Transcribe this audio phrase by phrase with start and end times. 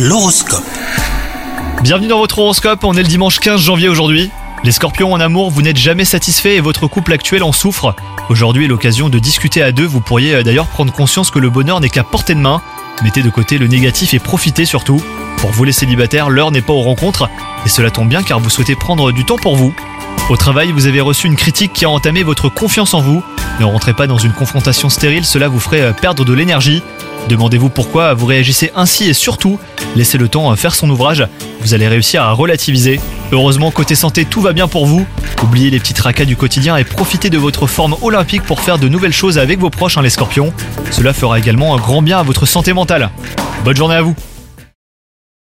[0.00, 0.62] L'horoscope.
[1.82, 4.30] Bienvenue dans votre horoscope, on est le dimanche 15 janvier aujourd'hui.
[4.62, 7.96] Les scorpions en amour, vous n'êtes jamais satisfait et votre couple actuel en souffre.
[8.28, 11.50] Aujourd'hui est l'occasion de discuter à deux, vous pourriez euh, d'ailleurs prendre conscience que le
[11.50, 12.62] bonheur n'est qu'à portée de main.
[13.02, 15.02] Mettez de côté le négatif et profitez surtout.
[15.38, 17.28] Pour vous les célibataires, l'heure n'est pas aux rencontres,
[17.66, 19.74] et cela tombe bien car vous souhaitez prendre du temps pour vous.
[20.30, 23.20] Au travail, vous avez reçu une critique qui a entamé votre confiance en vous.
[23.58, 26.84] Ne rentrez pas dans une confrontation stérile, cela vous ferait euh, perdre de l'énergie.
[27.28, 29.58] Demandez-vous pourquoi vous réagissez ainsi et surtout,
[29.98, 31.26] laissez le temps faire son ouvrage,
[31.60, 33.00] vous allez réussir à relativiser.
[33.32, 35.04] Heureusement, côté santé, tout va bien pour vous.
[35.42, 38.88] Oubliez les petits tracas du quotidien et profitez de votre forme olympique pour faire de
[38.88, 40.52] nouvelles choses avec vos proches, hein, les scorpions.
[40.92, 43.10] Cela fera également un grand bien à votre santé mentale.
[43.64, 44.14] Bonne journée à vous